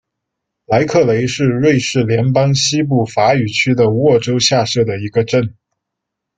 [0.65, 5.53] 莱克雷是瑞士联邦西部法语区的沃州下设的一个镇。